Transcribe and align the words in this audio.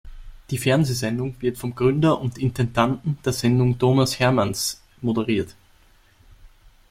Die 0.49 0.57
Fernsehsendung 0.57 1.39
wird 1.43 1.59
vom 1.59 1.75
Gründer 1.75 2.19
und 2.19 2.39
Intendanten 2.39 3.19
der 3.23 3.33
Sendung, 3.33 3.77
Thomas 3.77 4.17
Hermanns, 4.19 4.81
moderiert. 4.99 5.55